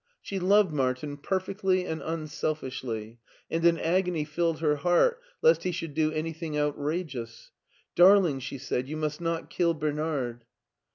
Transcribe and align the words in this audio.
She 0.19 0.39
loved 0.39 0.71
Martin 0.73 1.15
perfectly 1.17 1.85
and 1.85 2.01
unselfishly, 2.01 3.19
and 3.51 3.63
an 3.63 3.77
agony 3.77 4.23
filled 4.25 4.57
her 4.59 4.77
heart 4.77 5.21
lest 5.43 5.61
he 5.61 5.71
should 5.71 5.93
do 5.93 6.11
anything 6.11 6.57
out 6.57 6.73
rageous." 6.75 7.51
Darling," 7.95 8.39
she 8.39 8.57
said," 8.57 8.89
you 8.89 8.97
must 8.97 9.21
not 9.21 9.51
kill 9.51 9.75
Bernard." 9.75 10.43